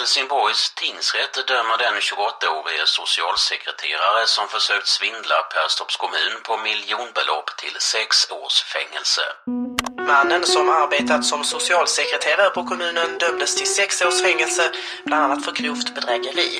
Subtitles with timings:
[0.00, 8.30] Helsingborgs tingsrätt dömer den 28-årige socialsekreterare som försökt svindla Perstorps kommun på miljonbelopp till sex
[8.30, 9.24] års fängelse.
[10.12, 14.64] Mannen som arbetat som socialsekreterare på kommunen dömdes till sex års fängelse,
[15.06, 16.50] bland annat för grovt bedrägeri.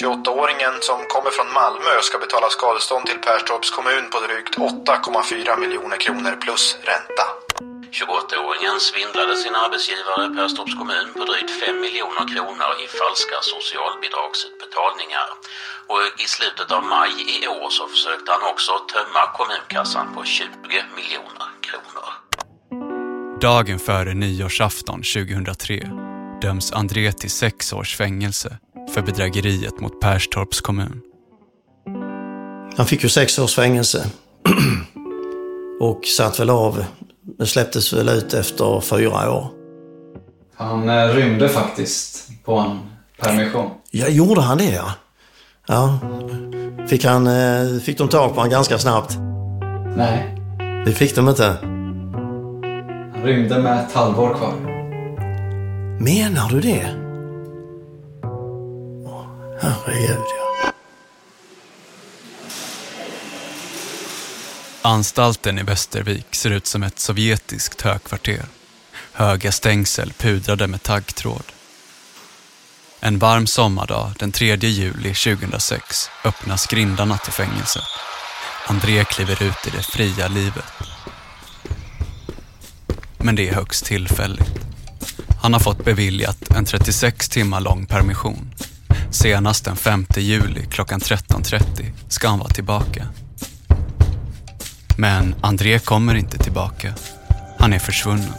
[0.00, 5.96] 28-åringen som kommer från Malmö ska betala skadestånd till Perstorps kommun på drygt 8,4 miljoner
[5.96, 7.47] kronor plus ränta.
[7.92, 15.28] 28-åringen svindlade sin arbetsgivare Perstorps kommun på drygt 5 miljoner kronor i falska socialbidragsutbetalningar.
[15.90, 20.44] Och i slutet av maj i år så försökte han också tömma kommunkassan på 20
[20.98, 22.08] miljoner kronor.
[23.40, 25.90] Dagen före nyårsafton 2003
[26.42, 28.58] döms André till sex års fängelse
[28.94, 31.00] för bedrägeriet mot Perstorps kommun.
[32.76, 34.10] Han fick ju sex års fängelse
[35.80, 36.84] och satt väl av
[37.38, 39.46] det släpptes väl ut efter fyra år.
[40.56, 42.78] Han eh, rymde faktiskt på en
[43.20, 43.70] permission.
[43.90, 44.92] Ja, gjorde han det ja?
[45.66, 45.98] Ja.
[46.88, 49.16] Fick, han, eh, fick de tag på honom ganska snabbt?
[49.96, 50.34] Nej.
[50.86, 51.56] Det fick de inte?
[53.14, 54.54] Han rymde med ett halvår kvar.
[56.00, 56.94] Menar du det?
[59.04, 59.24] Åh,
[59.60, 60.47] herregud ja.
[64.82, 68.44] Anstalten i Västervik ser ut som ett sovjetiskt högkvarter.
[69.12, 71.42] Höga stängsel pudrade med taggtråd.
[73.00, 77.82] En varm sommardag den 3 juli 2006 öppnas grindarna till fängelset.
[78.66, 80.72] André kliver ut i det fria livet.
[83.18, 84.52] Men det är högst tillfälligt.
[85.42, 88.54] Han har fått beviljat en 36 timmar lång permission.
[89.10, 93.06] Senast den 5 juli klockan 13.30 ska han vara tillbaka.
[95.00, 96.94] Men André kommer inte tillbaka.
[97.58, 98.32] Han är försvunnen.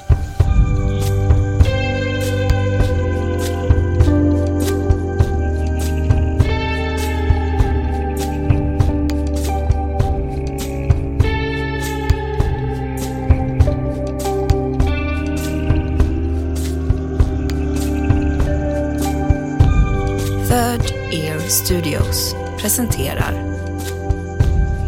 [20.48, 23.44] Third Ear Studios presenterar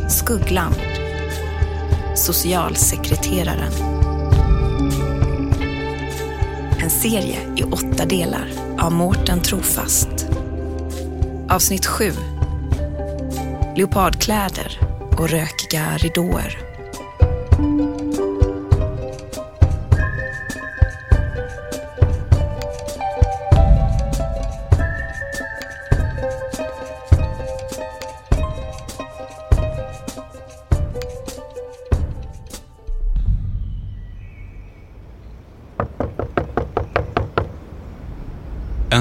[0.09, 0.90] Skuggland
[2.21, 3.73] Socialsekreteraren.
[6.81, 10.27] En serie i åtta delar av Mårten Trofast.
[11.49, 12.11] Avsnitt 7.
[13.75, 14.79] Leopardkläder
[15.17, 16.70] och rökiga ridåer.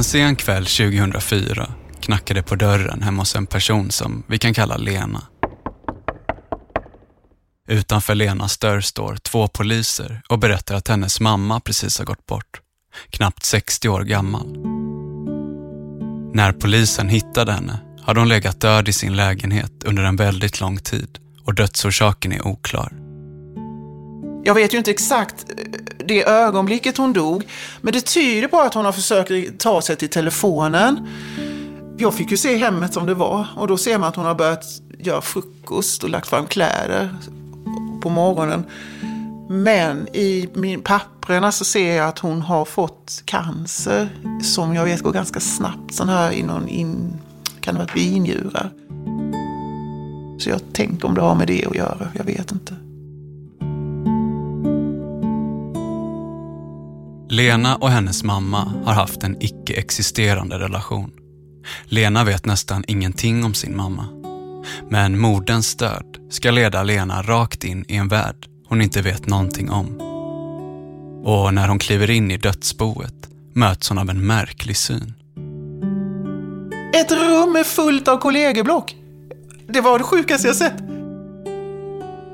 [0.01, 4.77] En sen kväll 2004 knackade på dörren hemma hos en person som vi kan kalla
[4.77, 5.23] Lena.
[7.69, 12.61] Utanför Lenas dörr står två poliser och berättar att hennes mamma precis har gått bort.
[13.11, 14.47] Knappt 60 år gammal.
[16.35, 20.79] När polisen hittade henne hade hon legat död i sin lägenhet under en väldigt lång
[20.79, 23.00] tid och dödsorsaken är oklar.
[24.45, 25.65] Jag vet ju inte exakt eh,
[26.05, 27.47] det ögonblicket hon dog,
[27.81, 31.09] men det tyder på att hon har försökt ta sig till telefonen.
[31.99, 34.35] Jag fick ju se hemmet som det var och då ser man att hon har
[34.35, 34.65] börjat
[34.99, 37.17] göra frukost och lagt fram kläder
[38.03, 38.65] på morgonen.
[39.49, 44.09] Men i min papperna så ser jag att hon har fått cancer
[44.43, 45.95] som jag vet går ganska snabbt.
[45.95, 47.19] Sån här i någon in,
[47.61, 48.71] kan det vara binjurar.
[50.39, 52.77] Så jag tänker om det har med det att göra, jag vet inte.
[57.41, 61.11] Lena och hennes mamma har haft en icke-existerande relation.
[61.85, 64.07] Lena vet nästan ingenting om sin mamma.
[64.89, 69.71] Men moderns död ska leda Lena rakt in i en värld hon inte vet någonting
[69.71, 70.01] om.
[71.25, 75.15] Och när hon kliver in i dödsboet möts hon av en märklig syn.
[76.95, 78.97] Ett rum är fullt av kollegieblock.
[79.69, 80.81] Det var det sjukaste jag sett.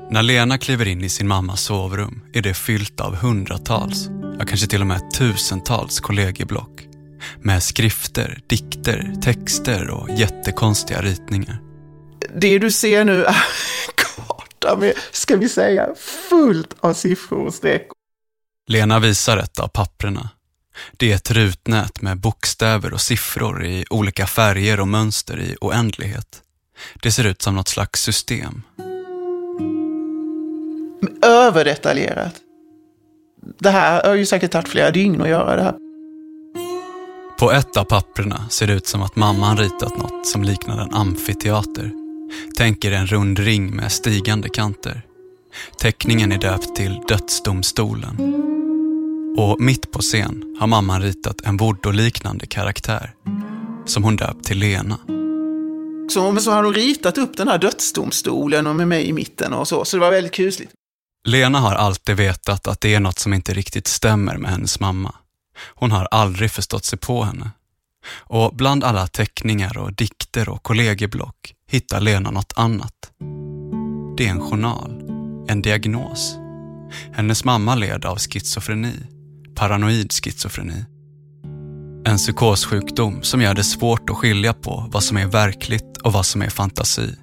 [0.09, 4.09] När Lena kliver in i sin mammas sovrum är det fyllt av hundratals,
[4.39, 6.87] ja kanske till och med tusentals kollegieblock.
[7.41, 11.61] Med skrifter, dikter, texter och jättekonstiga ritningar.
[12.35, 13.35] Det du ser nu är
[13.95, 15.87] karta med, ska vi säga,
[16.29, 17.87] fullt av siffror och streck.
[18.67, 20.29] Lena visar ett av papprena.
[20.97, 26.41] Det är ett rutnät med bokstäver och siffror i olika färger och mönster i oändlighet.
[27.01, 28.61] Det ser ut som något slags system.
[31.21, 32.33] Överdetaljerat.
[33.59, 35.75] Det här har ju säkert tagit flera dygn att göra det här.
[37.39, 40.93] På ett av papperna ser det ut som att mamman ritat något som liknar en
[40.93, 41.91] amfiteater.
[42.57, 45.01] Tänker en rund ring med stigande kanter.
[45.79, 48.43] Teckningen är döpt till Dödsdomstolen.
[49.37, 53.13] Och mitt på scen har mamman ritat en voodoo-liknande karaktär
[53.85, 54.97] som hon döpt till Lena.
[56.09, 59.67] Så, så har hon ritat upp den här dödsdomstolen och med mig i mitten och
[59.67, 60.71] så, så det var väldigt kusligt.
[61.27, 65.15] Lena har alltid vetat att det är något som inte riktigt stämmer med hennes mamma.
[65.75, 67.51] Hon har aldrig förstått sig på henne.
[68.17, 73.11] Och bland alla teckningar och dikter och kollegieblock hittar Lena något annat.
[74.17, 74.91] Det är en journal,
[75.47, 76.35] en diagnos.
[77.13, 78.93] Hennes mamma led av schizofreni,
[79.55, 80.85] paranoid schizofreni.
[82.05, 86.25] En psykossjukdom som gör det svårt att skilja på vad som är verkligt och vad
[86.25, 87.15] som är fantasi.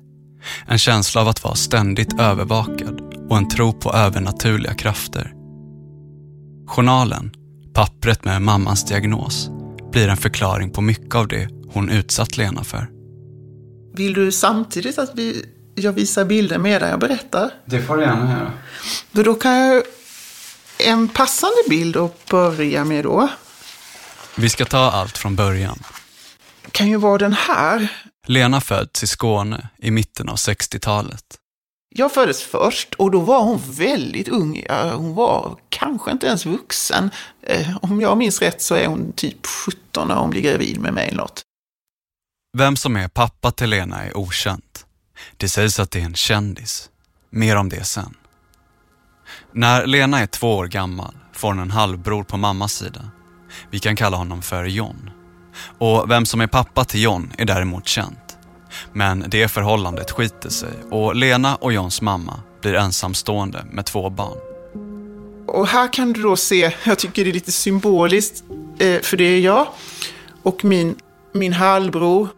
[0.66, 5.32] En känsla av att vara ständigt övervakad och en tro på övernaturliga krafter.
[6.66, 7.30] Journalen,
[7.74, 9.50] pappret med mammans diagnos,
[9.92, 12.88] blir en förklaring på mycket av det hon utsatt Lena för.
[13.94, 15.44] Vill du samtidigt att vi,
[15.74, 17.50] jag visar bilder medan jag berättar?
[17.64, 18.52] Det får du gärna göra.
[19.12, 19.82] Då, då kan jag
[20.78, 23.28] en passande bild att börja med då.
[24.36, 25.78] Vi ska ta allt från början.
[26.70, 27.88] Kan ju vara den här.
[28.26, 31.24] Lena föds i Skåne i mitten av 60-talet.
[31.96, 34.67] Jag föddes först och då var hon väldigt ung.
[34.93, 37.11] Hon var kanske inte ens vuxen.
[37.43, 40.94] Eh, om jag minns rätt så är hon typ 17 när hon blir gravid med
[40.94, 41.43] mig eller något.
[42.56, 44.87] Vem som är pappa till Lena är okänt.
[45.37, 46.91] Det sägs att det är en kändis.
[47.31, 48.14] Mer om det sen.
[49.52, 53.11] När Lena är två år gammal får hon en halvbror på mammas sida.
[53.70, 55.11] Vi kan kalla honom för John.
[55.79, 58.23] Och vem som är pappa till John är däremot känt.
[58.92, 64.38] Men det förhållandet skiter sig och Lena och Johns mamma blir ensamstående med två barn.
[65.46, 68.44] Och här kan du då se, jag tycker det är lite symboliskt,
[68.78, 69.66] eh, för det är jag
[70.42, 70.94] och min,
[71.32, 72.28] min halvbror.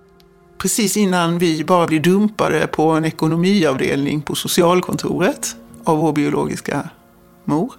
[0.59, 6.89] Precis innan vi bara blir dumpade på en ekonomiavdelning på socialkontoret av vår biologiska
[7.45, 7.73] mor.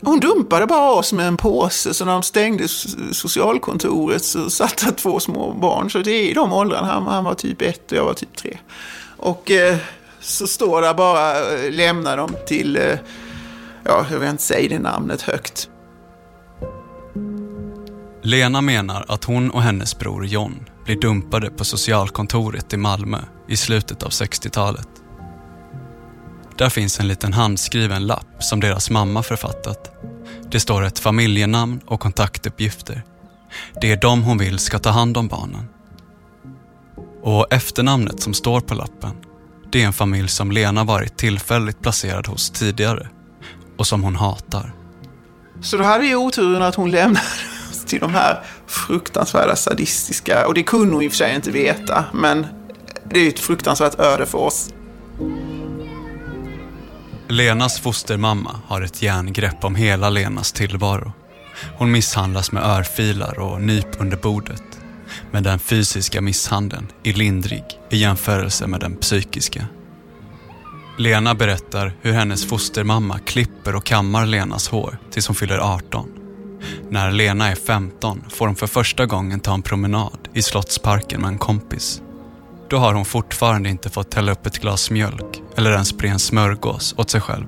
[0.00, 2.68] Hon dumpade bara oss med en påse, så när de stängde
[3.12, 5.90] socialkontoret så satt det två små barn.
[5.90, 8.36] Så det är i de åldrarna, han, han var typ ett och jag var typ
[8.36, 8.58] tre.
[9.16, 9.76] Och eh,
[10.20, 12.98] så står där bara, eh, lämna dem till, eh,
[13.84, 15.68] ja, jag vill inte säga det namnet högt.
[18.22, 23.56] Lena menar att hon och hennes bror John blir dumpade på socialkontoret i Malmö i
[23.56, 24.88] slutet av 60-talet.
[26.58, 29.92] Där finns en liten handskriven lapp som deras mamma författat.
[30.50, 33.02] Det står ett familjenamn och kontaktuppgifter.
[33.80, 35.68] Det är de hon vill ska ta hand om barnen.
[37.22, 39.10] Och efternamnet som står på lappen,
[39.72, 43.08] det är en familj som Lena varit tillfälligt placerad hos tidigare
[43.78, 44.72] och som hon hatar.
[45.62, 47.26] Så då hade vi oturen att hon lämnade
[47.70, 51.50] oss till de här fruktansvärda sadistiska, och det kunde hon i och för sig inte
[51.50, 52.46] veta, men
[53.10, 54.70] det är ju ett fruktansvärt öde för oss.
[57.28, 61.12] Lenas fostermamma har ett järngrepp om hela Lenas tillvaro.
[61.76, 64.62] Hon misshandlas med örfilar och nyp under bordet.
[65.30, 69.66] Men den fysiska misshandeln är lindrig i jämförelse med den psykiska.
[70.98, 76.08] Lena berättar hur hennes fostermamma klipper och kammar Lenas hår tills hon fyller 18.
[76.90, 81.28] När Lena är 15 får hon för första gången ta en promenad i Slottsparken med
[81.28, 82.02] en kompis.
[82.68, 86.18] Då har hon fortfarande inte fått hälla upp ett glas mjölk eller ens bre en
[86.18, 87.46] smörgås åt sig själv.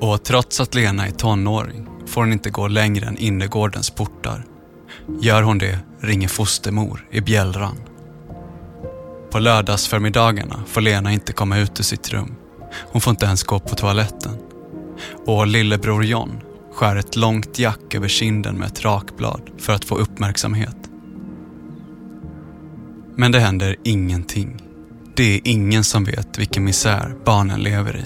[0.00, 4.44] Och trots att Lena är tonåring får hon inte gå längre än innergårdens portar.
[5.20, 7.76] Gör hon det ringer fostermor i bjällran.
[9.30, 12.34] På lördagsförmiddagarna får Lena inte komma ut ur sitt rum.
[12.92, 14.38] Hon får inte ens gå på toaletten.
[15.26, 16.40] Och lillebror John
[16.74, 20.87] skär ett långt jack över kinden med ett rakblad för att få uppmärksamhet.
[23.20, 24.62] Men det händer ingenting.
[25.14, 28.04] Det är ingen som vet vilken misär barnen lever i.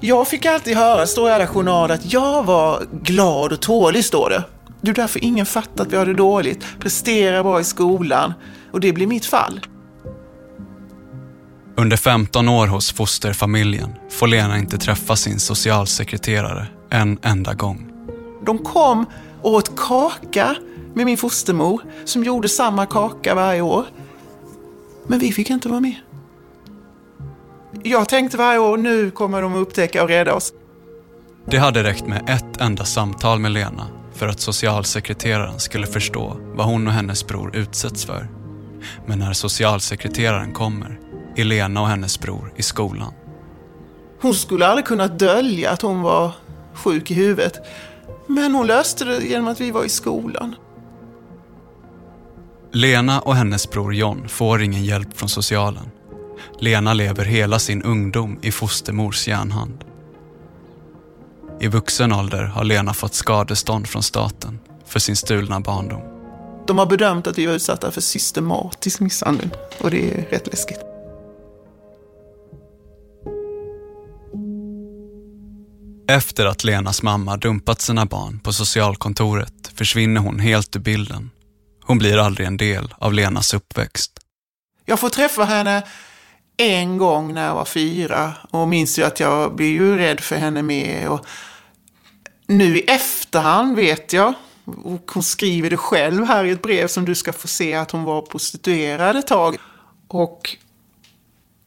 [0.00, 4.30] Jag fick alltid höra, står i alla journaler, att jag var glad och tålig, står
[4.30, 4.44] det.
[4.80, 8.32] Det är därför ingen fattar att vi har det dåligt, presterar bra i skolan.
[8.72, 9.60] Och det blir mitt fall.
[11.76, 17.92] Under 15 år hos fosterfamiljen får Lena inte träffa sin socialsekreterare en enda gång.
[18.46, 19.06] De kom
[19.42, 20.56] och åt kaka
[20.96, 23.84] med min fostermor, som gjorde samma kaka varje år.
[25.06, 25.94] Men vi fick inte vara med.
[27.82, 30.52] Jag tänkte varje år, nu kommer de upptäcka och rädda oss.
[31.44, 36.66] Det hade räckt med ett enda samtal med Lena för att socialsekreteraren skulle förstå vad
[36.66, 38.28] hon och hennes bror utsätts för.
[39.06, 41.00] Men när socialsekreteraren kommer
[41.36, 43.12] är Lena och hennes bror i skolan.
[44.20, 46.32] Hon skulle aldrig kunnat dölja att hon var
[46.74, 47.54] sjuk i huvudet.
[48.26, 50.54] Men hon löste det genom att vi var i skolan.
[52.76, 55.90] Lena och hennes bror John får ingen hjälp från socialen.
[56.60, 59.84] Lena lever hela sin ungdom i fostermors järnhand.
[61.60, 66.00] I vuxen ålder har Lena fått skadestånd från staten för sin stulna barndom.
[66.66, 70.80] De har bedömt att vi var utsatta för systematisk misshandel och det är rätt läskigt.
[76.08, 81.30] Efter att Lenas mamma dumpat sina barn på socialkontoret försvinner hon helt ur bilden.
[81.86, 84.12] Hon blir aldrig en del av Lenas uppväxt.
[84.84, 85.82] Jag får träffa henne
[86.56, 90.36] en gång när jag var fyra och minns ju att jag blev ju rädd för
[90.36, 91.08] henne med.
[91.08, 91.26] Och
[92.46, 94.34] nu i efterhand vet jag,
[94.84, 97.90] och hon skriver det själv här i ett brev som du ska få se, att
[97.90, 99.56] hon var prostituerad ett tag.
[100.08, 100.56] Och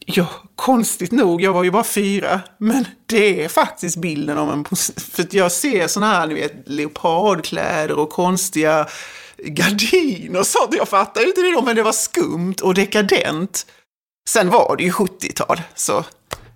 [0.06, 4.64] ja, konstigt nog, jag var ju bara fyra, men det är faktiskt bilden av en...
[4.96, 8.86] För jag ser sådana här, ni vet, leopardkläder och konstiga
[9.44, 10.74] gardiner och sånt.
[10.74, 13.66] Jag fattar inte det då, men det var skumt och dekadent.
[14.28, 16.04] Sen var det ju 70-tal, så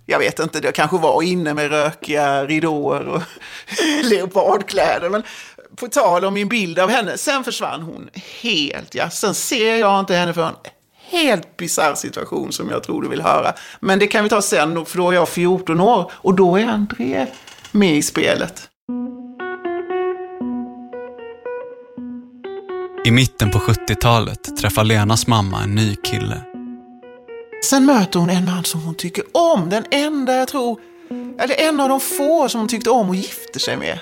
[0.05, 3.21] jag vet inte, det kanske var inne med rökiga ridåer och
[4.03, 5.09] leopardkläder.
[5.09, 5.23] Men
[5.75, 8.09] på tal om min bild av henne, sen försvann hon
[8.41, 8.95] helt.
[8.95, 9.09] Ja.
[9.09, 10.55] Sen ser jag inte henne förrän
[11.09, 13.53] helt bisarr situation som jag tror du vill höra.
[13.79, 16.65] Men det kan vi ta sen, för då är jag 14 år och då är
[16.65, 17.27] André
[17.71, 18.69] med i spelet.
[23.05, 26.41] I mitten på 70-talet träffar Lenas mamma en ny kille.
[27.65, 29.69] Sen möter hon en man som hon tycker om.
[29.69, 30.79] Den enda jag tror,
[31.39, 33.99] eller en av de få som hon tyckte om och gifte sig med.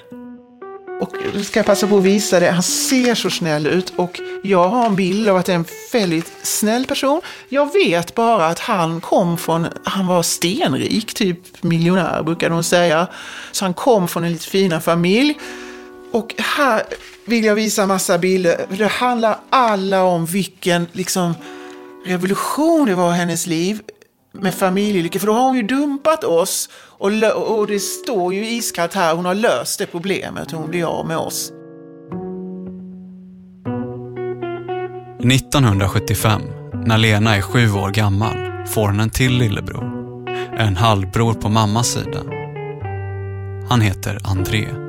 [1.02, 2.52] Och nu ska jag passa på att visa det.
[2.52, 5.66] Han ser så snäll ut och jag har en bild av att det är en
[5.94, 7.22] väldigt snäll person.
[7.50, 13.08] Jag vet bara att han kom från, han var stenrik, typ miljonär brukar de säga.
[13.52, 15.38] Så han kom från en lite fina familj.
[16.14, 16.84] Och här
[17.26, 18.66] vill jag visa massa bilder.
[18.70, 21.34] Det handlar alla om vilken liksom,
[22.06, 23.82] revolution det var i hennes liv
[24.32, 25.20] med familjelycka.
[25.20, 27.12] För då har hon ju dumpat oss och,
[27.60, 31.18] och det står ju iskallt här, hon har löst det problemet, hon blir av med
[31.18, 31.52] oss.
[35.32, 36.42] 1975,
[36.86, 39.84] när Lena är sju år gammal, får hon en till lillebror.
[40.58, 42.24] En halvbror på mammas sida.
[43.70, 44.83] Han heter André.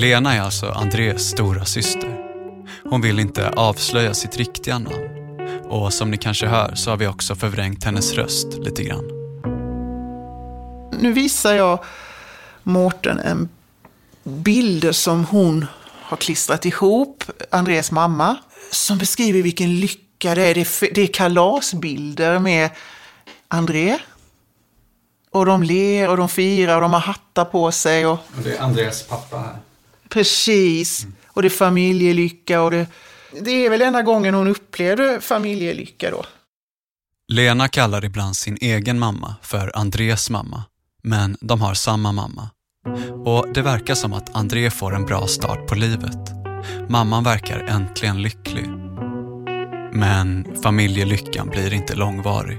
[0.00, 2.18] Lena är alltså Andrés stora syster.
[2.84, 5.38] Hon vill inte avslöja sitt riktiga namn.
[5.64, 9.04] Och som ni kanske hör så har vi också förvrängt hennes röst lite grann.
[11.00, 11.84] Nu visar jag
[12.62, 13.48] Mårten en
[14.22, 15.66] bild som hon
[16.02, 18.36] har klistrat ihop, Andreas mamma,
[18.70, 20.54] som beskriver vilken lycka det är.
[20.54, 22.70] Det är, det är kalasbilder med
[23.48, 23.98] André.
[25.30, 28.06] Och de ler och de firar och de har hattar på sig.
[28.06, 28.12] Och...
[28.12, 29.56] och det är Andreas pappa här.
[30.10, 31.02] Precis.
[31.04, 31.14] Mm.
[31.28, 32.86] Och det är familjelycka och det...
[33.40, 36.24] Det är väl enda gången hon upplevde familjelycka då.
[37.28, 40.64] Lena kallar ibland sin egen mamma för Andres mamma,
[41.02, 42.50] men de har samma mamma.
[43.24, 46.18] Och det verkar som att André får en bra start på livet.
[46.88, 48.66] Mamman verkar äntligen lycklig.
[49.92, 52.58] Men familjelyckan blir inte långvarig.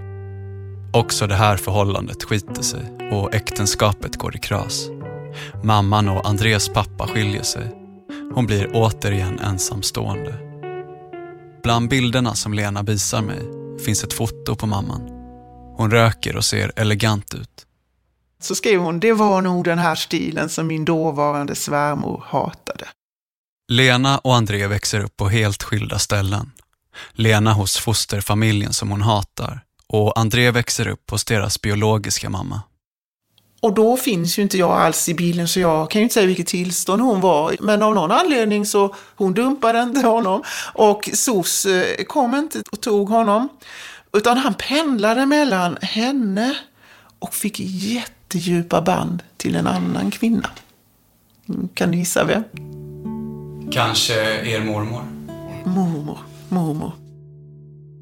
[0.94, 4.90] Också det här förhållandet skiter sig och äktenskapet går i kras.
[5.64, 7.76] Mamman och Andres pappa skiljer sig.
[8.34, 10.52] Hon blir återigen ensamstående.
[11.64, 13.42] Bland bilderna som Lena visar mig
[13.86, 15.02] finns ett foto på mamman.
[15.78, 17.66] Hon röker och ser elegant ut.
[18.42, 22.88] Så skrev hon, det var nog den här stilen som min dåvarande svärmor hatade.
[23.72, 26.52] Lena och André växer upp på helt skilda ställen.
[27.12, 32.62] Lena hos fosterfamiljen som hon hatar och André växer upp hos deras biologiska mamma.
[33.62, 36.28] Och då finns ju inte jag alls i bilen så jag kan ju inte säga
[36.28, 37.56] vilket tillstånd hon var.
[37.60, 42.82] Men av någon anledning så hon dumpade inte honom och SOS eh, kom inte och
[42.82, 43.50] tog honom.
[44.14, 46.58] Utan han pendlade mellan henne
[47.20, 50.50] och fick jättedjupa band till en annan kvinna.
[51.74, 52.44] Kan du gissa vem?
[53.72, 54.14] Kanske
[54.50, 55.04] er mormor?
[55.66, 56.92] Mormor, mormor.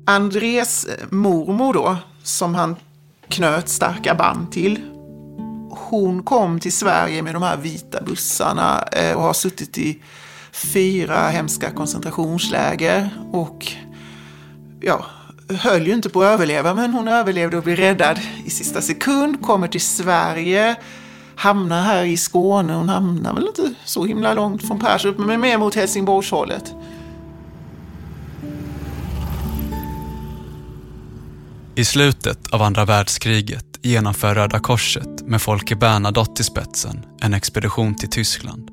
[0.06, 2.76] Andres mormor då, som han
[3.28, 4.99] knöt starka band till,
[5.70, 10.02] hon kom till Sverige med de här vita bussarna eh, och har suttit i
[10.52, 13.10] fyra hemska koncentrationsläger.
[13.32, 13.72] Och
[14.82, 15.06] ja,
[15.50, 19.42] höll ju inte på att överleva, men hon överlevde och blev räddad i sista sekund.
[19.42, 20.76] Kommer till Sverige,
[21.36, 22.74] hamnar här i Skåne.
[22.74, 26.74] Hon hamnar väl inte så himla långt från Perstorp, men mer mot Helsingborgshållet.
[31.76, 37.96] I slutet av andra världskriget genomför Röda Korset med Folke Bernadotte i spetsen en expedition
[37.96, 38.70] till Tyskland.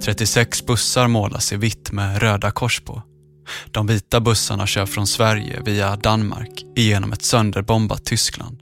[0.00, 3.02] 36 bussar målas i vitt med röda kors på.
[3.70, 8.60] De vita bussarna kör från Sverige via Danmark igenom ett sönderbombat Tyskland.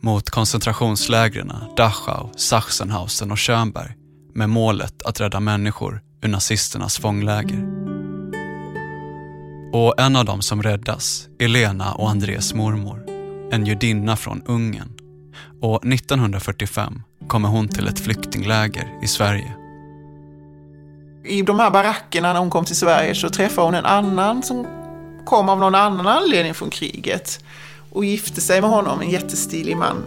[0.00, 3.94] Mot koncentrationslägren Dachau, Sachsenhausen och Schönberg
[4.34, 7.68] med målet att rädda människor ur nazisternas fångläger.
[9.72, 13.06] Och en av dem som räddas är Lena och Andres mormor,
[13.52, 14.91] en judinna från Ungern.
[15.62, 19.52] Och 1945 kommer hon till ett flyktingläger i Sverige.
[21.24, 24.66] I de här barackerna när hon kom till Sverige så träffade hon en annan som
[25.24, 27.44] kom av någon annan anledning från kriget
[27.92, 30.04] och gifte sig med honom, en jättestilig man.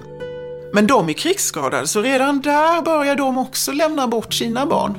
[0.73, 4.97] Men de är krigsskadade, så redan där börjar de också lämna bort sina barn.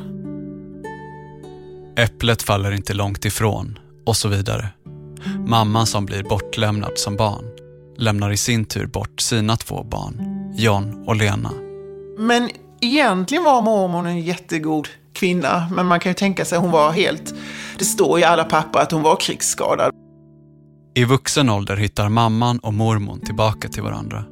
[1.96, 4.68] Äpplet faller inte långt ifrån och så vidare.
[5.46, 7.44] Mamman som blir bortlämnad som barn
[7.98, 11.50] lämnar i sin tur bort sina två barn, John och Lena.
[12.18, 16.72] Men egentligen var mormor en jättegod kvinna, men man kan ju tänka sig att hon
[16.72, 17.34] var helt...
[17.78, 19.92] Det står i alla papper att hon var krigsskadad.
[20.94, 24.24] I vuxen ålder hittar mamman och mormon tillbaka till varandra.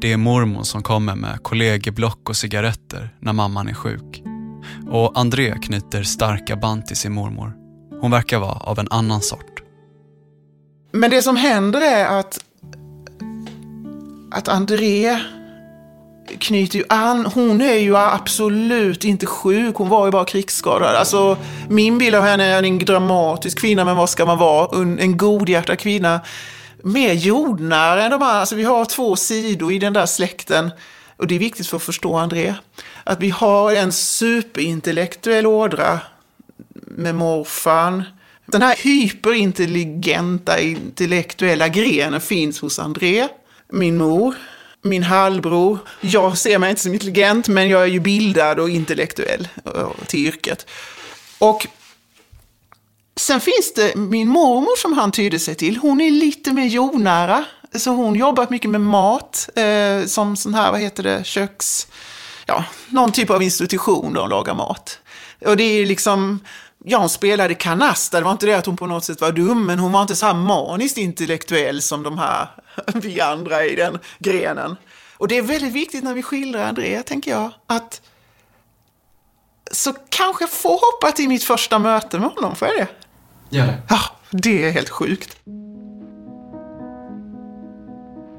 [0.00, 4.22] Det är mormon som kommer med kollegieblock och cigaretter när mamman är sjuk.
[4.90, 7.52] Och André knyter starka band till sin mormor.
[8.00, 9.62] Hon verkar vara av en annan sort.
[10.92, 12.38] Men det som händer är att,
[14.30, 15.20] att André
[16.38, 17.26] knyter ju an.
[17.26, 20.94] Hon är ju absolut inte sjuk, hon var ju bara krigsskadad.
[20.96, 21.36] Alltså,
[21.68, 24.82] min bild av henne är en dramatisk kvinna, men vad ska man vara?
[24.82, 26.20] En, en godhjärtad kvinna.
[26.82, 28.40] Mer jordnära än de här.
[28.40, 30.70] Alltså, vi har två sidor i den där släkten.
[31.16, 32.54] Och det är viktigt för att förstå André.
[33.04, 36.00] Att vi har en superintellektuell ådra
[36.86, 38.02] med morfan.
[38.46, 43.28] Den här hyperintelligenta intellektuella grenen finns hos André,
[43.72, 44.34] min mor,
[44.86, 45.78] min halvbror.
[46.00, 50.26] Jag ser mig inte som intelligent, men jag är ju bildad och intellektuell eh, till
[50.26, 50.66] yrket.
[51.38, 51.66] Och
[53.16, 55.76] sen finns det min mormor som han tydde sig till.
[55.76, 57.44] Hon är lite mer jordnära.
[57.74, 61.86] Så hon jobbat mycket med mat, eh, som sån här, vad heter det, köks...
[62.46, 64.98] Ja, någon typ av institution där hon lagar mat.
[65.46, 66.40] Och det är liksom,
[66.88, 69.66] ja hon spelade kanasta, det var inte det att hon på något sätt var dum,
[69.66, 72.48] men hon var inte så här maniskt intellektuell som de här,
[72.94, 74.76] vi andra i den grenen.
[75.16, 78.00] Och det är väldigt viktigt när vi skildrar André, tänker jag, att
[79.70, 82.88] så kanske jag får hoppa till mitt första möte med honom, får jag det?
[83.56, 83.82] Gör det.
[83.88, 85.36] Ja, det är helt sjukt.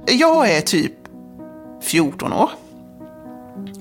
[0.08, 0.94] Jag är typ
[1.82, 2.50] 14 år.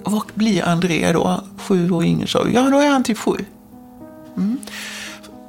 [0.05, 1.45] Och blir André då?
[1.59, 3.45] Sju år yngre, så Ja, då är han typ sju.
[4.37, 4.61] Mm.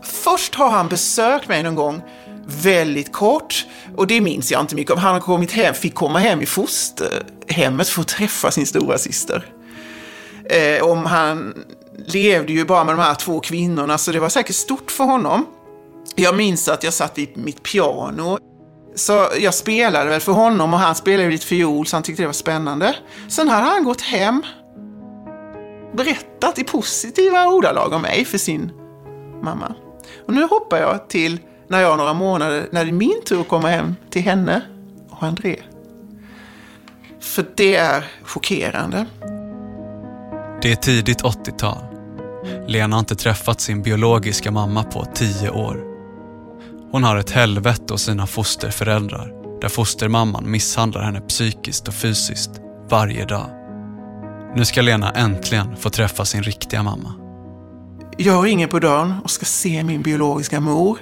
[0.03, 2.01] Först har han besökt mig någon gång,
[2.45, 4.99] väldigt kort, och det minns jag inte mycket om.
[4.99, 9.45] Han har kommit hem, fick komma hem i fosterhemmet för att träffa sin stora syster.
[10.49, 11.53] Eh, om han
[12.05, 15.45] levde ju bara med de här två kvinnorna, så det var säkert stort för honom.
[16.15, 18.39] Jag minns att jag satt vid mitt piano.
[18.95, 22.27] Så jag spelade väl för honom och han spelade lite fiol så han tyckte det
[22.27, 22.95] var spännande.
[23.27, 24.43] Sen hade han gått hem,
[25.97, 28.71] berättat i positiva ordalag om mig för sin
[29.41, 29.75] mamma.
[30.27, 33.47] Och nu hoppar jag till när jag några månader, när det är min tur att
[33.47, 34.61] komma hem till henne
[35.09, 35.59] och André.
[37.19, 39.05] För det är chockerande.
[40.61, 41.77] Det är tidigt 80-tal.
[42.67, 45.83] Lena har inte träffat sin biologiska mamma på tio år.
[46.91, 52.51] Hon har ett helvete hos sina fosterföräldrar där fostermamman misshandlar henne psykiskt och fysiskt
[52.89, 53.56] varje dag.
[54.57, 57.13] Nu ska Lena äntligen få träffa sin riktiga mamma.
[58.17, 60.99] Jag ringer på dörren och ska se min biologiska mor.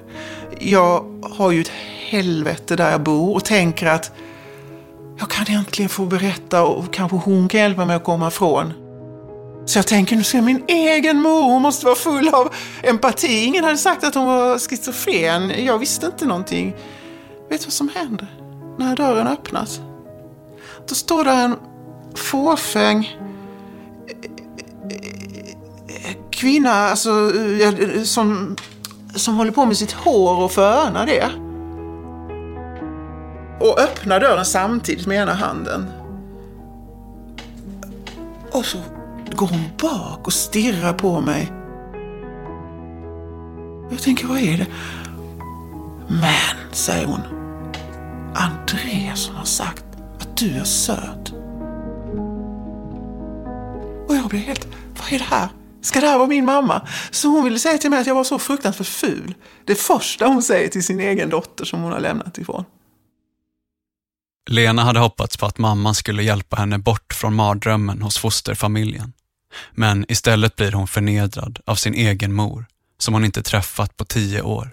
[0.59, 1.71] Jag har ju ett
[2.09, 4.11] helvete där jag bor och tänker att
[5.19, 8.73] jag kan äntligen få berätta och kanske hon kan hjälpa mig att komma ifrån.
[9.65, 13.45] Så jag tänker, nu ska min egen mor, hon måste vara full av empati.
[13.45, 15.65] Ingen hade sagt att hon var schizofren.
[15.65, 16.75] Jag visste inte någonting.
[17.49, 18.27] Vet du vad som händer?
[18.79, 19.81] När dörren öppnas.
[20.89, 21.55] Då står där en
[22.15, 23.17] fåfäng
[26.29, 27.31] kvinna alltså,
[28.03, 28.55] som,
[29.15, 31.29] som håller på med sitt hår och fönar det.
[33.59, 35.85] Och öppnar dörren samtidigt med ena handen.
[38.51, 38.77] Och så
[39.35, 41.51] går hon bak och stirrar på mig.
[43.89, 44.67] Jag tänker, vad är det?
[46.07, 47.21] Men, säger hon.
[48.33, 49.85] Andreas som har sagt
[50.19, 51.34] att du är söt.
[54.07, 54.67] Och jag blir helt,
[54.99, 55.49] vad är det här?
[55.81, 56.87] Ska det här vara min mamma?
[57.11, 59.35] Så hon ville säga till mig att jag var så fruktansvärt ful.
[59.65, 62.65] Det första hon säger till sin egen dotter som hon har lämnat ifrån.
[64.49, 69.13] Lena hade hoppats på att mamman skulle hjälpa henne bort från mardrömmen hos fosterfamiljen.
[69.71, 72.65] Men istället blir hon förnedrad av sin egen mor,
[72.97, 74.71] som hon inte träffat på tio år.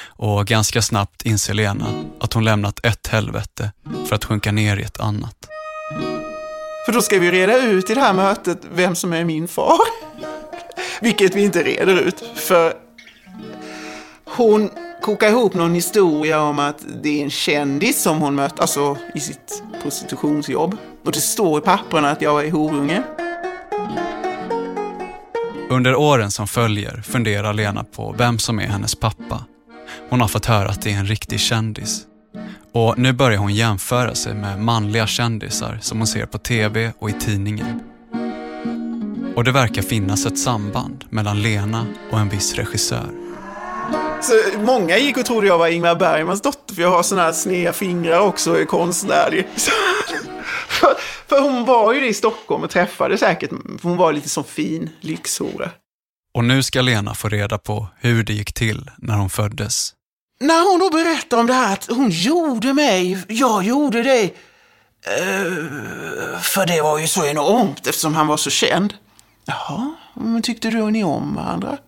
[0.00, 3.72] Och ganska snabbt inser Lena att hon lämnat ett helvete
[4.08, 5.48] för att sjunka ner i ett annat.
[6.88, 9.78] För då ska vi reda ut i det här mötet vem som är min far.
[11.00, 12.74] Vilket vi inte reder ut, för
[14.24, 14.70] hon
[15.02, 19.20] kokar ihop någon historia om att det är en kändis som hon mött, alltså i
[19.20, 20.76] sitt prostitutionsjobb.
[21.04, 23.02] Och det står i papperna att jag är horunge.
[25.70, 29.44] Under åren som följer funderar Lena på vem som är hennes pappa.
[30.10, 32.07] Hon har fått höra att det är en riktig kändis.
[32.78, 37.10] Och nu börjar hon jämföra sig med manliga kändisar som hon ser på tv och
[37.10, 37.80] i tidningen.
[39.36, 43.10] Och det verkar finnas ett samband mellan Lena och en viss regissör.
[44.22, 47.32] Så många gick och trodde jag var Ingmar Bergmans dotter, för jag har såna här
[47.32, 49.46] sneda fingrar också och är konstnärlig.
[49.56, 49.70] Så,
[50.68, 50.94] för,
[51.26, 54.44] för hon var ju det i Stockholm och träffade säkert, för hon var lite som
[54.44, 55.70] fin lyxhora.
[56.34, 59.94] Och nu ska Lena få reda på hur det gick till när hon föddes.
[60.40, 64.34] När hon då berättar om det här att hon gjorde mig, jag gjorde dig.
[65.20, 68.94] Uh, för det var ju så enormt eftersom han var så känd.
[69.44, 71.78] Jaha, men tyckte du och ni om varandra?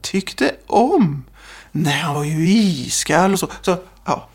[0.00, 1.24] Tyckte om?
[1.72, 3.48] Nej, han var ju iskall och så.
[3.62, 4.28] så ja.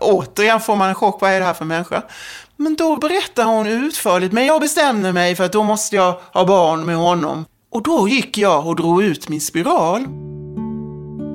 [0.00, 1.20] Återigen får man en chock.
[1.20, 2.02] Vad är det här för människa?
[2.56, 4.32] Men då berättar hon utförligt.
[4.32, 7.44] Men jag bestämde mig för att då måste jag ha barn med honom.
[7.70, 10.25] Och då gick jag och drog ut min spiral.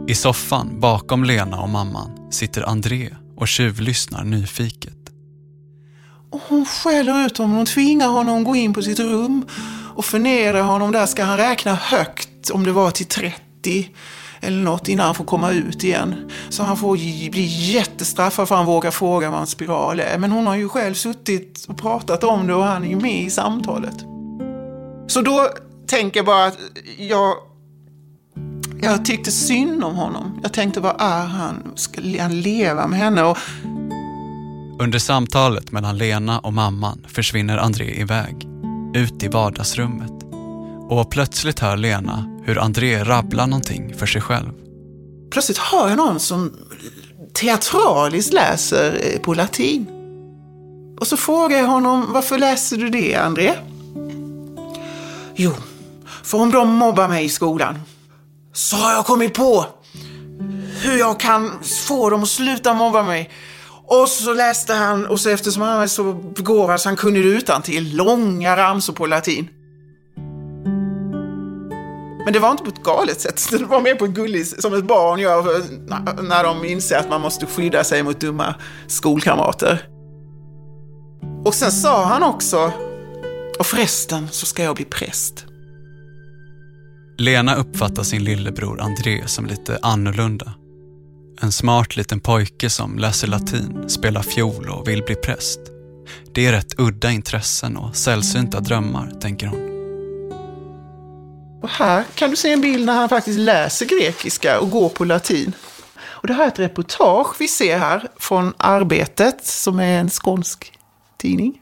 [0.08, 4.98] I soffan bakom Lena och mamman sitter André och tjuvlyssnar nyfiket.
[6.32, 7.56] Och hon skäller ut honom.
[7.56, 9.46] Hon tvingar honom att gå in på sitt rum
[9.96, 10.92] och förnedrar honom.
[10.92, 13.90] Där ska han räkna högt, om det var till 30
[14.40, 16.32] eller något innan han får komma ut igen.
[16.50, 16.96] Så han får
[17.30, 20.18] bli jättestraffad för att han vågar fråga vad en spiral är.
[20.18, 23.24] Men hon har ju själv suttit och pratat om det och han är ju med
[23.24, 23.96] i samtalet.
[25.08, 25.50] Så då
[25.88, 26.58] tänker jag bara att
[26.98, 27.36] jag,
[28.82, 30.40] jag tyckte synd om honom.
[30.44, 31.72] Jag tänkte, vad är han?
[31.76, 33.24] Ska han leva med henne?
[33.24, 33.38] Och
[34.80, 38.48] Under samtalet mellan Lena och mamman försvinner André iväg,
[38.94, 40.12] ut i vardagsrummet.
[40.90, 44.52] Och plötsligt hör Lena hur André rabblar någonting för sig själv.
[45.32, 46.54] plötsligt hör jag någon som
[47.34, 49.88] teatraliskt läser eh, på latin.
[51.00, 53.54] Och så frågar jag honom, varför läser du det, André?
[55.36, 55.52] Jo,
[56.24, 57.76] för om de mobbar mig i skolan
[58.54, 59.66] så har jag kommit på
[60.82, 63.30] hur jag kan få dem att sluta mobba mig.
[63.88, 67.28] Och så läste han, och så eftersom han är så begåvad så han kunde det
[67.28, 69.50] utan till långa ramsor på latin.
[72.26, 73.48] Men det var inte på ett galet sätt.
[73.52, 75.44] Det var mer på ett gulligt, som ett barn gör
[75.88, 78.56] när- när de inser att man måste skydda sig mot dumma
[78.88, 79.88] skolkamrater.
[81.46, 82.72] Och sen sa han också,
[83.60, 85.46] och förresten så ska jag bli präst.
[87.22, 90.54] Lena uppfattar sin lillebror André som lite annorlunda.
[91.42, 95.60] En smart liten pojke som läser latin, spelar fiol och vill bli präst.
[96.34, 99.60] Det är rätt udda intressen och sällsynta drömmar, tänker hon.
[101.64, 105.06] Och här kan du se en bild när han faktiskt läser grekiska och går på
[105.06, 105.54] latin.
[106.02, 110.74] Och det här är ett reportage vi ser här från Arbetet, som är en skånsk
[111.18, 111.54] tidning.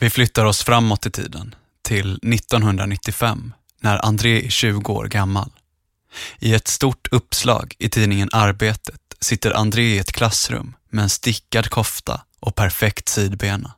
[0.00, 5.50] Vi flyttar oss framåt i tiden, till 1995, när André är 20 år gammal.
[6.38, 11.70] I ett stort uppslag i tidningen Arbetet sitter André i ett klassrum med en stickad
[11.70, 13.72] kofta och perfekt sidbena.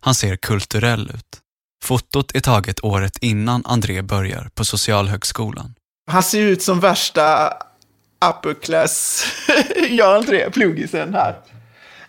[0.00, 1.40] Han ser kulturell ut.
[1.82, 5.74] Fotot är taget året innan André börjar på Socialhögskolan.
[6.10, 7.52] Han ser ut som värsta
[8.30, 9.24] upper class,
[9.88, 11.38] ja André, pluggisen här.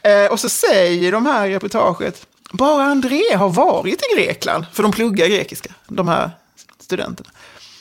[0.02, 4.84] Eh, och så säger de här i reportaget, bara André har varit i Grekland, för
[4.84, 6.32] de pluggar grekiska, de här
[6.90, 7.30] studenterna.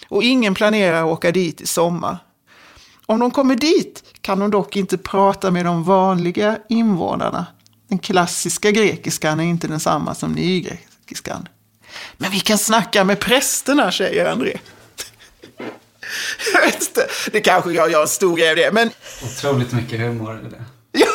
[0.08, 2.18] Och ingen planerar att åka dit i sommar.
[3.06, 7.46] Om de kommer dit kan de dock inte prata med de vanliga invånarna.
[7.88, 11.48] Den klassiska grekiskan är inte densamma som nygrekiskan.
[12.16, 14.58] Men vi kan snacka med prästerna, säger André.
[16.54, 18.90] Jag vet inte, det kanske jag gör en stor grej av det, men
[19.24, 20.64] Otroligt mycket humor i det.
[20.92, 21.06] ja,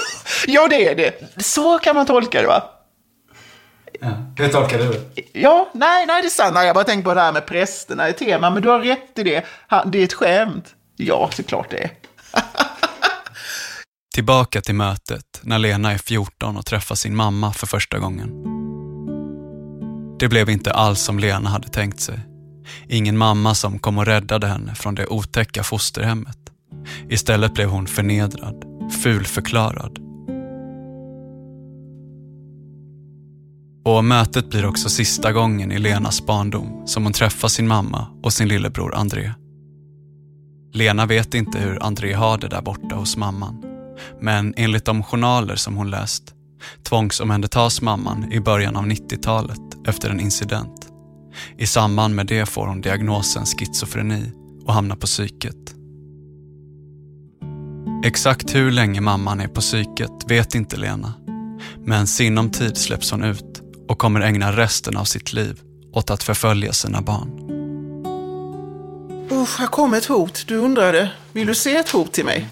[0.48, 1.44] ja, det är det.
[1.44, 2.64] Så kan man tolka det, va?
[4.04, 5.24] Ja, hur tolkar du det?
[5.34, 6.54] Ja, nej, nej, det är sant.
[6.54, 9.20] Nej, Jag bara tänker på det här med prästerna i tema, men du har rätt
[9.20, 9.46] i det.
[9.86, 10.66] Det är ett skämt.
[10.96, 11.92] Ja, såklart det är.
[14.14, 18.30] Tillbaka till mötet när Lena är 14 och träffar sin mamma för första gången.
[20.20, 22.20] Det blev inte alls som Lena hade tänkt sig.
[22.88, 26.38] Ingen mamma som kom och räddade henne från det otäcka fosterhemmet.
[27.10, 28.64] Istället blev hon förnedrad,
[29.04, 30.03] fulförklarad.
[33.86, 38.34] Och mötet blir också sista gången i Lenas barndom som hon träffar sin mamma och
[38.34, 39.34] sin lillebror André.
[40.74, 43.64] Lena vet inte hur André har det där borta hos mamman.
[44.22, 46.34] Men enligt de journaler som hon läst
[46.84, 50.90] tvångsomhändertas mamman i början av 90-talet efter en incident.
[51.58, 54.32] I samband med det får hon diagnosen schizofreni
[54.66, 55.76] och hamnar på psyket.
[58.06, 61.14] Exakt hur länge mamman är på psyket vet inte Lena.
[61.86, 63.63] Men sinom tid släpps hon ut
[63.94, 65.60] och kommer ägna resten av sitt liv
[65.92, 67.30] åt att förfölja sina barn.
[69.32, 70.44] Usch, här kommer ett hot.
[70.48, 72.48] Du undrade, vill du se ett hot till mig?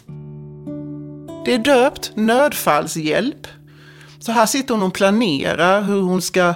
[1.46, 3.48] Det är döpt nödfallshjälp.
[4.20, 6.54] Så här sitter hon och planerar hur hon ska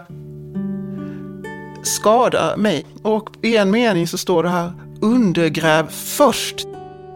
[1.84, 2.86] skada mig.
[3.02, 6.66] Och i en mening så står det här undergräv först.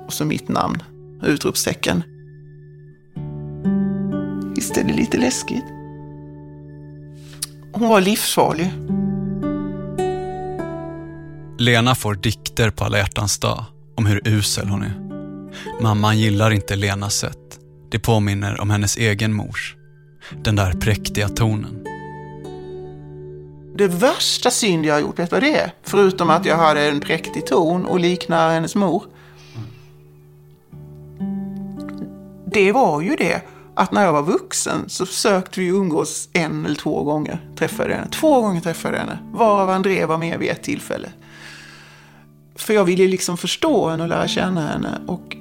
[0.08, 0.84] Och så mitt namn,
[1.24, 2.04] utropstecken.
[4.56, 5.79] Visst är det lite läskigt?
[7.72, 8.72] Hon var livsfarlig.
[11.58, 14.94] Lena får dikter på alla hjärtans dag om hur usel hon är.
[15.82, 17.60] Mamman gillar inte Lenas sätt.
[17.92, 19.76] Det påminner om hennes egen mors.
[20.44, 21.84] Den där präktiga tonen.
[23.76, 25.72] Det värsta synd jag har gjort, vet du vad det är?
[25.84, 29.04] Förutom att jag hade en präktig ton och liknar hennes mor.
[32.54, 33.42] Det var ju det
[33.80, 37.50] att när jag var vuxen så försökte vi umgås en eller två gånger.
[37.56, 38.08] Träffade henne.
[38.12, 39.20] Två gånger träffade jag henne.
[39.32, 41.10] Varav André var med vid ett tillfälle.
[42.56, 45.02] För jag ville liksom förstå henne och lära känna henne.
[45.08, 45.36] Och,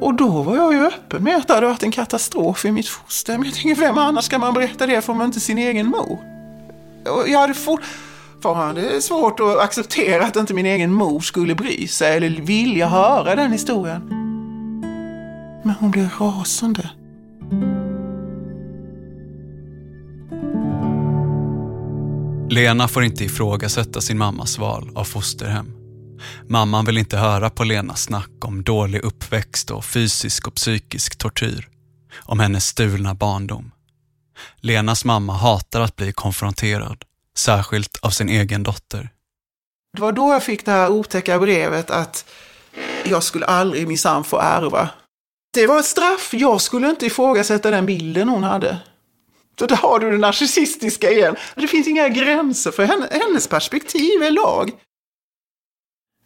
[0.00, 2.88] och då var jag ju öppen med att det hade varit en katastrof i mitt
[2.88, 3.38] foster.
[3.38, 6.18] Men jag tänker, vem annars ska man berätta det för om inte sin egen mor?
[7.08, 12.16] Och jag hade fortfarande svårt att acceptera att inte min egen mor skulle bry sig
[12.16, 14.08] eller vilja höra den historien.
[15.62, 16.90] Men hon blev rasande.
[22.52, 25.72] Lena får inte ifrågasätta sin mammas val av fosterhem.
[26.48, 31.68] Mamman vill inte höra på Lenas snack om dålig uppväxt och fysisk och psykisk tortyr.
[32.16, 33.70] Om hennes stulna barndom.
[34.56, 37.04] Lenas mamma hatar att bli konfronterad,
[37.36, 39.10] särskilt av sin egen dotter.
[39.96, 42.24] Det var då jag fick det här otäcka brevet att
[43.04, 44.88] jag skulle aldrig minsann få ärva.
[45.54, 46.34] Det var ett straff.
[46.34, 48.78] Jag skulle inte ifrågasätta den bilden hon hade.
[49.58, 51.36] Så där har du det narcissistiska igen.
[51.54, 53.08] Det finns inga gränser för henne.
[53.10, 54.70] hennes perspektiv är lag.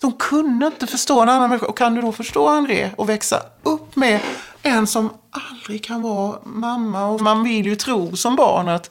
[0.01, 1.67] De kunde inte förstå en annan människa.
[1.67, 4.21] Och kan du då förstå André och växa upp med
[4.63, 7.05] en som aldrig kan vara mamma?
[7.07, 8.91] Och man vill ju tro som barn att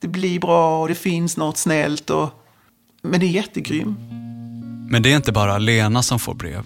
[0.00, 2.10] det blir bra och det finns något snällt.
[2.10, 2.28] Och...
[3.02, 3.96] Men det är jättegrym.
[4.90, 6.64] Men det är inte bara Lena som får brev.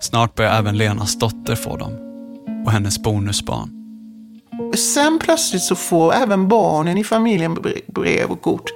[0.00, 1.92] Snart börjar även Lenas dotter få dem.
[2.66, 3.77] Och hennes bonusbarn.
[4.76, 8.70] Sen plötsligt så får även barnen i familjen brev och kort.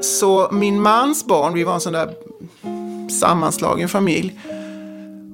[0.00, 2.14] Så min mans barn, vi var en sån där
[3.20, 4.38] sammanslagen familj.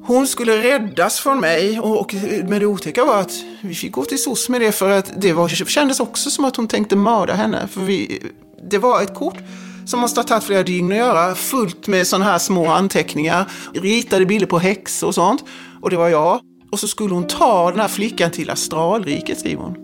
[0.04, 2.14] Hon skulle räddas från mig och,
[2.48, 5.32] med det otäcka var att vi fick gå till SOS med det för att det
[5.32, 7.68] var, kändes också som att hon tänkte mörda henne.
[7.68, 8.22] För vi,
[8.70, 9.38] det var ett kort
[9.86, 14.26] som måste ha tagit flera dygn att göra, fullt med sådana här små anteckningar, ritade
[14.26, 15.44] bilder på häxor och sånt.
[15.82, 16.40] Och det var jag.
[16.72, 19.76] Och så skulle hon ta den här flickan till astralriket, skriver hon.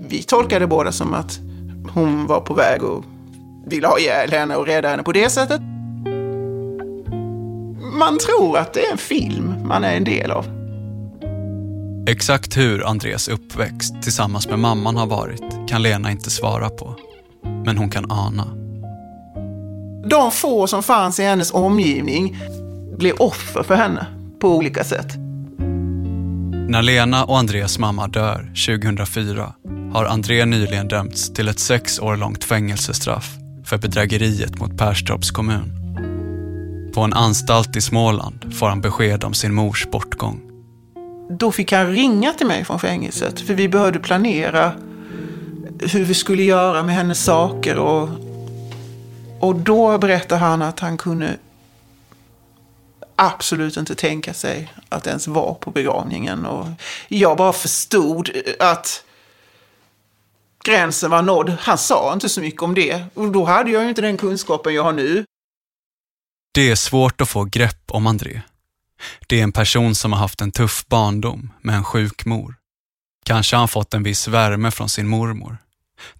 [0.00, 1.40] Vi tolkade båda som att
[1.94, 3.04] hon var på väg och
[3.66, 5.60] ville ha ihjäl henne och rädda henne på det sättet.
[7.98, 10.46] Man tror att det är en film man är en del av.
[12.08, 16.94] Exakt hur Andres uppväxt tillsammans med mamman har varit kan Lena inte svara på.
[17.64, 18.46] Men hon kan ana.
[20.08, 22.36] De få som fanns i hennes omgivning
[22.98, 24.06] blev offer för henne
[24.40, 25.19] på olika sätt.
[26.70, 29.52] När Lena och Andreas mamma dör 2004
[29.92, 35.72] har André nyligen dömts till ett sex år långt fängelsestraff för bedrägeriet mot Perstorps kommun.
[36.94, 40.40] På en anstalt i Småland får han besked om sin mors bortgång.
[41.30, 44.72] Då fick han ringa till mig från fängelset för vi behövde planera
[45.80, 47.78] hur vi skulle göra med hennes saker.
[47.78, 48.08] Och,
[49.40, 51.36] och då berättade han att han kunde
[53.20, 56.46] absolut inte tänka sig att ens vara på begravningen.
[56.46, 56.66] Och
[57.08, 59.04] jag bara förstod att
[60.64, 61.56] gränsen var nådd.
[61.60, 63.04] Han sa inte så mycket om det.
[63.14, 65.24] Och då hade jag ju inte den kunskapen jag har nu.
[66.54, 68.42] Det är svårt att få grepp om André.
[69.26, 72.54] Det är en person som har haft en tuff barndom med en sjuk mor.
[73.24, 75.58] Kanske har han fått en viss värme från sin mormor.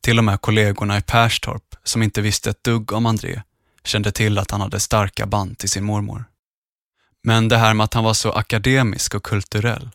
[0.01, 3.43] Till och med kollegorna i Perstorp, som inte visste ett dugg om André,
[3.85, 6.25] kände till att han hade starka band till sin mormor.
[7.23, 9.91] Men det här med att han var så akademisk och kulturell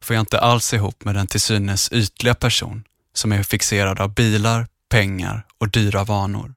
[0.00, 2.84] får jag inte alls ihop med den till synes ytliga person
[3.14, 6.54] som är fixerad av bilar, pengar och dyra vanor.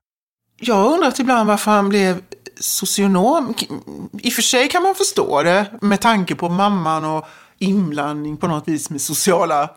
[0.57, 2.21] Jag har undrat ibland varför han blev
[2.59, 3.53] socionom.
[4.19, 7.25] I och för sig kan man förstå det med tanke på mamman och
[7.57, 9.69] inblandning på något vis med sociala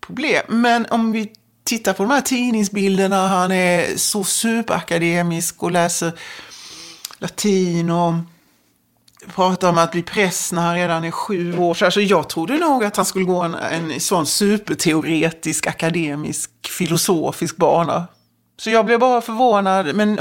[0.00, 0.44] problem.
[0.48, 1.32] Men om vi
[1.64, 6.12] tittar på de här tidningsbilderna, han är så superakademisk och läser
[7.18, 8.14] latin och
[9.34, 11.74] pratar om att bli präst när han redan är sju år.
[11.74, 17.56] Så alltså jag trodde nog att han skulle gå en, en sån superteoretisk, akademisk, filosofisk
[17.56, 18.06] bana.
[18.60, 19.94] Så jag blev bara förvånad.
[19.94, 20.16] Men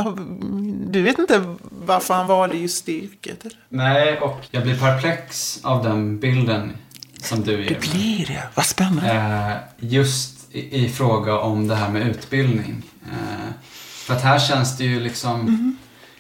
[0.92, 3.46] du vet inte varför han valde just yrket?
[3.46, 3.58] Eller?
[3.70, 6.74] Nej, och jag blir perplex av den bilden
[7.22, 8.44] som du ger Det blir det.
[8.54, 9.12] Vad spännande.
[9.12, 12.84] Eh, just i, i, fråga om det här med utbildning.
[13.06, 15.78] Eh, för att här känns det ju liksom mm.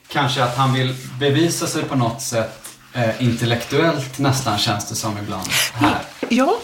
[0.07, 2.58] kanske att han vill bevisa sig på något sätt
[2.93, 6.01] eh, intellektuellt nästan känns det som ibland här.
[6.29, 6.57] Ja.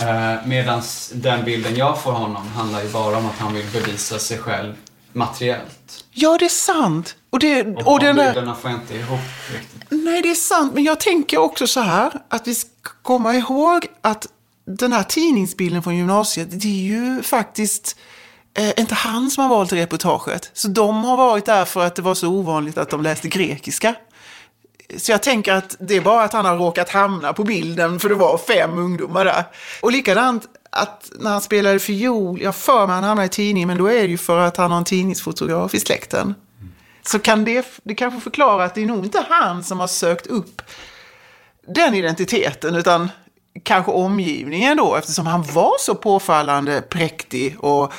[0.00, 4.18] Eh, Medan den bilden jag får honom handlar ju bara om att han vill bevisa
[4.18, 4.74] sig själv
[5.12, 6.04] materiellt.
[6.10, 7.14] Ja, det är sant.
[7.30, 9.20] Och, det, och, och de bilderna får jag inte ihop
[9.52, 9.84] riktigt.
[9.90, 10.74] Nej, det är sant.
[10.74, 12.68] Men jag tänker också så här, att vi ska
[13.02, 14.26] komma ihåg att
[14.66, 17.96] den här tidningsbilden från gymnasiet, det är ju faktiskt
[18.58, 20.50] eh, inte han som har valt reportaget.
[20.52, 23.94] Så de har varit där för att det var så ovanligt att de läste grekiska.
[24.96, 28.08] Så jag tänker att det är bara att han har råkat hamna på bilden för
[28.08, 29.44] det var fem ungdomar där.
[29.80, 33.78] Och likadant att när han spelade fiol, jag för mig han hamnade i tidningen, men
[33.78, 36.34] då är det ju för att han har en tidningsfotograf i släkten.
[37.02, 40.26] Så kan det, det kanske förklara att det är nog inte han som har sökt
[40.26, 40.62] upp
[41.66, 43.08] den identiteten, utan
[43.62, 47.92] kanske omgivningen då, eftersom han var så påfallande präktig och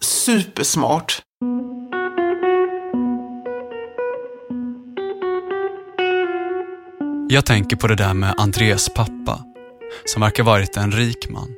[0.00, 1.22] supersmart.
[7.30, 9.44] Jag tänker på det där med Andres pappa,
[10.04, 11.54] som verkar varit en rik man.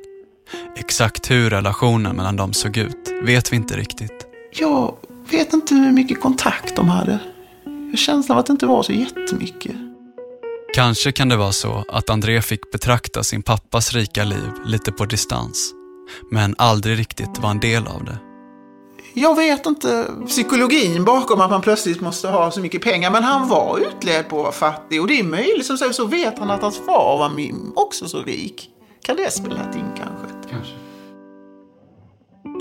[0.77, 4.27] Exakt hur relationen mellan dem såg ut vet vi inte riktigt.
[4.53, 4.95] Jag
[5.31, 7.19] vet inte hur mycket kontakt de hade.
[7.63, 9.75] Jag har känslan av att det inte var så jättemycket.
[10.75, 15.05] Kanske kan det vara så att André fick betrakta sin pappas rika liv lite på
[15.05, 15.73] distans,
[16.31, 18.30] men aldrig riktigt var en del av det.
[19.13, 23.47] Jag vet inte psykologin bakom att man plötsligt måste ha så mycket pengar, men han
[23.47, 26.61] var utled på att vara fattig och det är möjligt, som så vet han att
[26.61, 27.31] hans far var
[27.75, 28.69] också så rik.
[29.03, 30.49] Kan det spelat in kanske?
[30.49, 30.73] Kanske.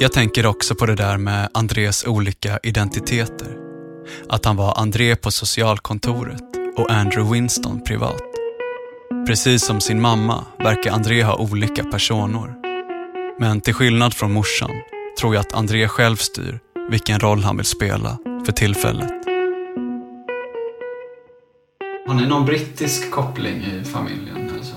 [0.01, 3.57] Jag tänker också på det där med Andres olika identiteter.
[4.29, 6.43] Att han var André på socialkontoret
[6.77, 8.23] och Andrew Winston privat.
[9.27, 12.55] Precis som sin mamma verkar André ha olika personer.
[13.39, 14.71] Men till skillnad från morsan
[15.21, 19.13] tror jag att André själv styr vilken roll han vill spela för tillfället.
[22.07, 24.37] Har ni någon brittisk koppling i familjen?
[24.37, 24.77] Eller så?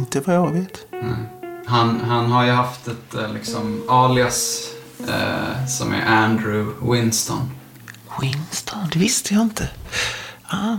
[0.00, 0.86] Inte vad jag vet.
[0.90, 1.50] Nej.
[1.66, 4.70] Han, han har ju haft ett eh, liksom, alias
[5.08, 7.50] eh, som är Andrew Winston.
[8.20, 8.88] Winston?
[8.92, 9.70] Det visste jag inte.
[10.42, 10.76] Ah.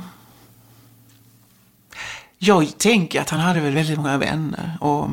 [2.37, 5.09] Jag tänker att han hade väl väldigt många vänner och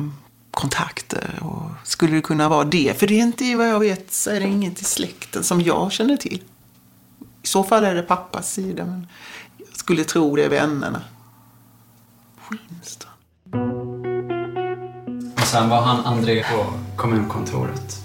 [0.53, 1.39] kontakter.
[1.41, 2.99] Och skulle det kunna vara det?
[2.99, 5.91] För det är inte vad jag vet så är det inget i släkten som jag
[5.91, 6.41] känner till.
[7.43, 9.07] I så fall är det pappas sida, men
[9.57, 11.01] jag skulle tro det är vännerna.
[12.49, 13.09] Winston.
[15.35, 17.99] Och sen var han André på kommunkontoret.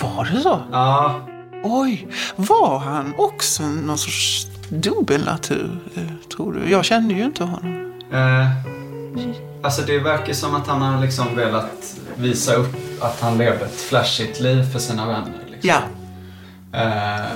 [0.00, 0.62] Var det så?
[0.72, 1.20] Ja.
[1.64, 6.70] Oj, var han också någon sorts dubbelnatur, eh, tror du?
[6.70, 8.00] Jag kände ju inte honom.
[8.12, 13.64] Eh, alltså det verkar som att han har liksom velat visa upp att han levde
[13.64, 15.44] ett flashigt liv för sina vänner.
[15.50, 15.70] Liksom.
[15.70, 15.78] Ja.
[16.80, 17.26] Eh,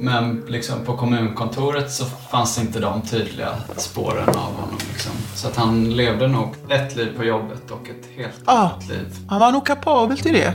[0.00, 4.78] men liksom på kommunkontoret så fanns inte de tydliga spåren av honom.
[4.92, 5.12] Liksom.
[5.34, 8.52] Så att han levde nog ett liv på jobbet och ett helt Ja.
[8.52, 9.16] annat liv.
[9.28, 10.54] Han var nog kapabel till det.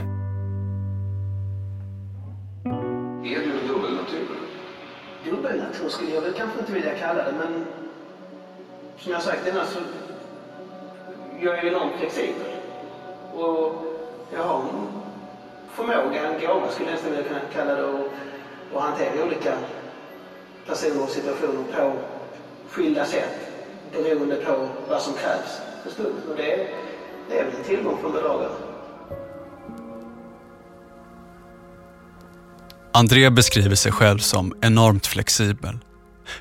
[3.24, 4.28] Är du dubbelnatur?
[5.24, 7.64] Dubbelnatur skulle jag väl kanske inte vilja kalla det, men
[8.98, 9.78] som jag sagt innan så
[11.42, 12.46] jag är enormt flexibel.
[13.34, 13.84] Och
[14.32, 14.88] jag har en
[15.74, 18.08] förmåga, en gåva skulle jag nästan vilja kunna kalla det, och,
[18.72, 19.52] och hantera olika
[20.66, 21.92] personer och situationer på
[22.68, 23.50] skilda sätt
[23.92, 26.22] beroende på vad som krävs för stunden.
[26.30, 26.68] Och det,
[27.28, 28.50] det är väl en tillgång för en bedragare.
[32.92, 35.78] André beskriver sig själv som enormt flexibel.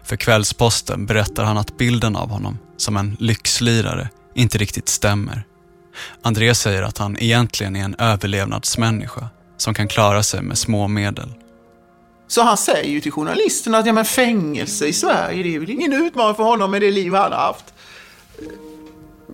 [0.03, 4.09] För Kvällsposten berättar han att bilden av honom som en lyxlirare
[4.39, 5.43] inte riktigt stämmer.
[6.21, 9.27] André säger att han egentligen är en överlevnadsmänniska
[9.57, 11.33] som kan klara sig med små medel.
[12.27, 15.69] Så han säger ju till journalisterna att ja, men fängelse i Sverige, det är väl
[15.69, 17.65] ingen utmaning för honom med det liv han har haft.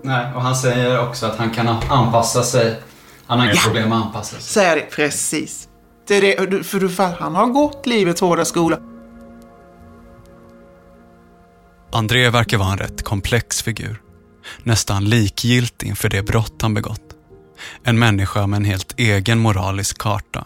[0.04, 2.80] Nej, och han säger också att han kan anpassa sig
[3.28, 3.62] Han har inga Ja.
[3.66, 4.66] problem att anpassa sig.
[4.66, 5.68] Är det, precis.
[6.08, 8.80] Det är det, för du- för han har gått livets hårda skola.
[11.92, 14.02] André verkar vara en rätt komplex figur.
[14.64, 17.16] Nästan likgiltig inför det brott han begått.
[17.84, 20.46] En människa med en helt egen moralisk karta.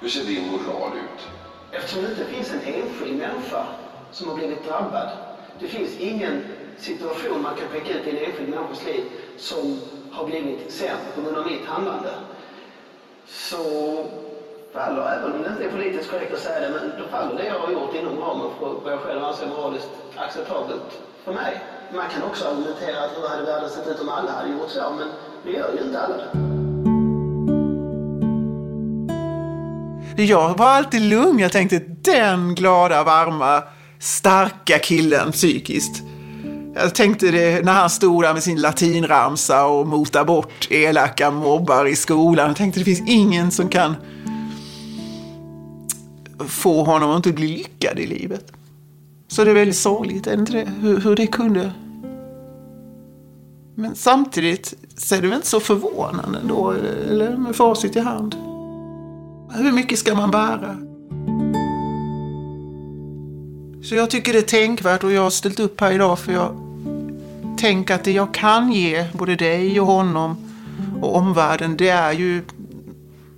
[0.00, 1.28] Hur ser din moral ut?
[1.72, 3.66] Eftersom det inte finns en enskild människa
[4.12, 5.08] som har blivit drabbad.
[5.60, 6.44] Det finns ingen
[6.78, 9.04] situation man kan peka ut i en enskild människas liv
[9.38, 9.80] som
[10.12, 12.10] har blivit sämre på grund av mitt handlande.
[13.26, 13.64] Så
[14.72, 17.46] faller, även om det inte är politiskt korrekt att säga det, men då faller det
[17.46, 21.60] jag har gjort inom ramen för vad jag själv anser moraliskt acceptabelt för mig.
[21.94, 24.94] Man kan också argumentera att hur hade världen sett ut om alla hade gjort så,
[24.98, 25.08] men
[25.44, 26.16] det gör ju inte alla
[30.16, 30.24] det.
[30.24, 31.38] Jag var alltid lugn.
[31.38, 33.62] Jag tänkte den glada, varma,
[33.98, 36.02] starka killen psykiskt.
[36.74, 41.86] Jag tänkte det när han stod där med sin latinramsa och motade bort elaka mobbar
[41.86, 42.46] i skolan.
[42.46, 43.94] Jag tänkte det finns ingen som kan
[46.48, 48.57] få honom att inte bli lyckad i livet.
[49.28, 50.70] Så det är väldigt sorgligt, är inte det?
[50.80, 51.72] Hur, hur det kunde...
[53.74, 56.70] Men samtidigt så är det väl inte så förvånande då,
[57.08, 58.34] eller med facit i hand.
[59.54, 60.76] Hur mycket ska man bära?
[63.82, 66.56] Så jag tycker det är tänkvärt och jag har ställt upp här idag för jag
[67.58, 70.36] tänker att det jag kan ge både dig och honom
[71.02, 72.42] och omvärlden det är ju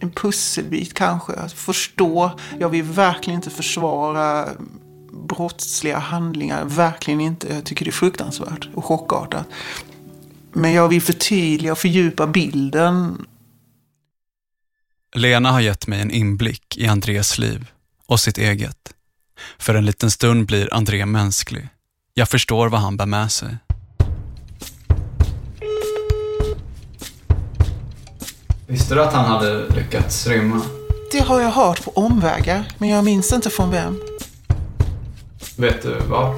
[0.00, 1.32] en pusselbit kanske.
[1.32, 2.30] Att förstå.
[2.58, 4.48] Jag vill verkligen inte försvara
[5.34, 6.64] brottsliga handlingar.
[6.64, 7.54] Verkligen inte.
[7.54, 9.46] Jag tycker det är fruktansvärt och chockartat.
[10.52, 13.26] Men jag vill förtydliga och fördjupa bilden
[15.14, 17.70] Lena har gett mig en inblick i Andrés liv
[18.06, 18.94] och sitt eget.
[19.58, 21.68] För en liten stund blir André mänsklig.
[22.14, 23.56] Jag förstår vad han bär med sig.
[28.66, 30.60] Visste du att han hade lyckats rymma?
[31.12, 34.09] Det har jag hört på omvägar, men jag minns inte från vem.
[35.60, 36.34] Vet du var?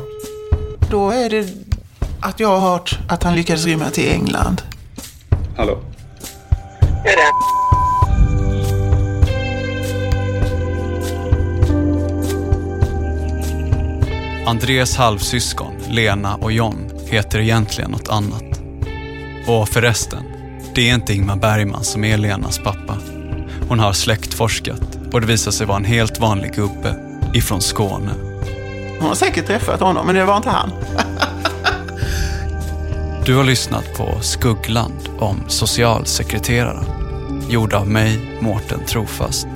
[0.90, 1.48] Då är det
[2.20, 4.62] att jag har hört att han lyckades rymma till England.
[5.56, 5.78] Hallå?
[14.46, 18.60] Andrés halvsyskon, Lena och John, heter egentligen något annat.
[19.46, 20.22] Och förresten,
[20.74, 22.98] det är inte Ingmar Bergman som är Lenas pappa.
[23.68, 26.96] Hon har släktforskat och det visar sig vara en helt vanlig gubbe
[27.34, 28.12] ifrån Skåne.
[29.02, 30.70] Hon har säkert träffat honom, men det var inte han.
[33.26, 36.84] Du har lyssnat på Skuggland om socialsekreteraren.
[37.48, 39.46] Gjord av mig, Mårten Trofast.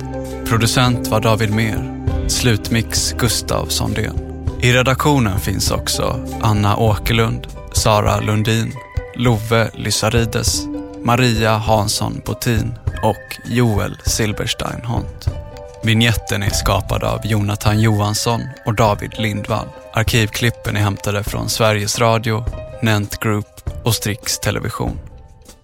[0.45, 2.05] Producent var David Mer.
[2.27, 4.45] Slutmix Gustav Sondén.
[4.61, 8.73] I redaktionen finns också Anna Åkerlund, Sara Lundin,
[9.15, 10.65] Love Lysarides,
[11.03, 12.73] Maria Hansson Botin
[13.03, 15.46] och Joel Silberstein Hont.
[15.87, 19.67] Vignetten är skapad av Jonathan Johansson och David Lindvall.
[19.93, 22.45] Arkivklippen är hämtade från Sveriges Radio,
[22.81, 24.99] Nent Group och Strix Television.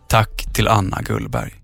[0.07, 1.62] Tack till Anna Gullberg.